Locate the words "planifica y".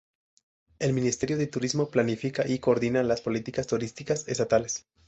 1.91-2.57